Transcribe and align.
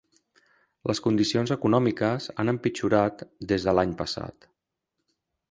Les 0.91 1.01
condicions 1.07 1.53
econòmiques 1.55 2.29
han 2.45 2.51
empitjorat 2.55 3.23
des 3.53 3.69
de 3.69 3.77
l'any 3.79 3.95
passat. 4.03 4.51